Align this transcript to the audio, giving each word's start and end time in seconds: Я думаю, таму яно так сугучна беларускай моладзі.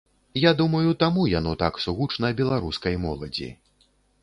Я 0.43 0.51
думаю, 0.61 0.93
таму 1.03 1.25
яно 1.39 1.53
так 1.63 1.77
сугучна 1.85 2.33
беларускай 2.41 2.99
моладзі. 3.07 3.53